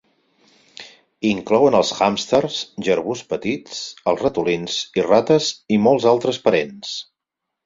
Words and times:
Inclouen 1.31 1.77
els 1.79 1.91
hàmsters, 2.05 2.57
jerbus 2.87 3.21
petits, 3.35 3.83
els 4.13 4.25
ratolins 4.25 4.79
i 5.01 5.07
rates 5.11 5.53
i 5.77 5.81
molts 5.87 6.09
altres 6.15 6.43
parents. 6.49 6.97